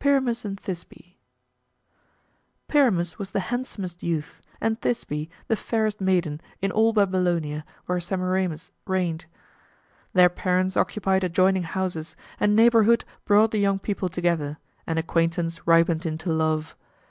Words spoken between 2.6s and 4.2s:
Pyramus was the handsomest